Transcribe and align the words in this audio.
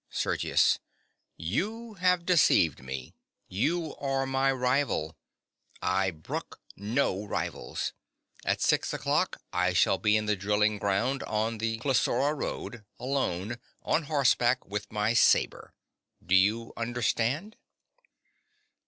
SERGIUS. 0.09 0.79
You 1.37 1.93
have 1.99 2.25
deceived 2.25 2.81
me. 2.81 3.13
You 3.47 3.95
are 3.97 4.25
my 4.25 4.51
rival. 4.51 5.15
I 5.79 6.09
brook 6.09 6.59
no 6.75 7.23
rivals. 7.23 7.93
At 8.43 8.61
six 8.61 8.95
o'clock 8.95 9.37
I 9.53 9.73
shall 9.73 9.99
be 9.99 10.17
in 10.17 10.25
the 10.25 10.35
drilling 10.35 10.79
ground 10.79 11.21
on 11.21 11.59
the 11.59 11.77
Klissoura 11.77 12.33
road, 12.35 12.83
alone, 12.99 13.59
on 13.83 14.05
horseback, 14.05 14.65
with 14.65 14.91
my 14.91 15.13
sabre. 15.13 15.71
Do 16.25 16.33
you 16.33 16.73
understand? 16.75 17.55